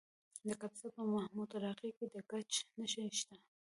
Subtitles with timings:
[0.47, 3.35] د کاپیسا په محمود راقي کې د ګچ نښې شته.